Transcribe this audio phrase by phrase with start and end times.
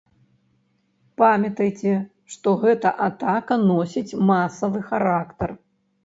[1.21, 1.91] Памятайце,
[2.35, 5.49] што гэта атака носіць масавы характар.